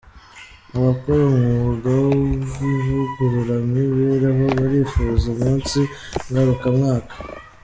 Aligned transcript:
Abakora 0.77 1.21
umwuga 1.31 1.89
w’ivugururamibereho 2.07 4.43
barifuza 4.59 5.23
umunsi 5.33 5.79
ngarukamwaka 6.29 7.15